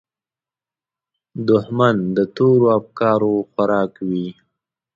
دښمن 1.49 1.95
د 2.15 2.17
تورو 2.35 2.65
افکارو 2.79 3.33
خوراک 3.51 3.93
وي 4.09 4.29